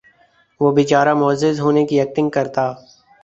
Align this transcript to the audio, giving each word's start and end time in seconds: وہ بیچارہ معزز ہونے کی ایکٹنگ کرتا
وہ 0.61 0.69
بیچارہ 0.77 1.13
معزز 1.21 1.59
ہونے 1.59 1.83
کی 1.87 1.99
ایکٹنگ 1.99 2.29
کرتا 2.35 2.63